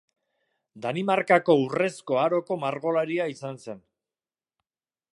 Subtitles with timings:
[0.85, 3.89] Danimarkako Urrezko Aroko margolaria izan zen.